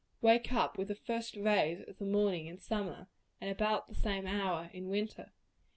Wake 0.19 0.49
with 0.77 0.87
the 0.87 0.95
first 0.95 1.35
rays 1.35 1.83
of 1.87 1.99
the 1.99 2.07
morning 2.07 2.47
in 2.47 2.57
summer, 2.57 3.07
and 3.39 3.51
about 3.51 3.87
the 3.87 3.93
same 3.93 4.25
hour 4.25 4.67
in 4.73 4.89
winter. 4.89 5.31